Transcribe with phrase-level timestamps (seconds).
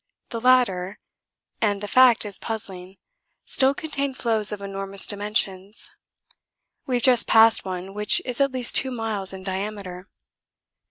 [0.29, 0.97] The latter,
[1.61, 2.97] and the fact is puzzling,
[3.45, 5.91] still contain floes of enormous dimensions;
[6.87, 10.09] we have just passed one which is at least 2 miles in diameter.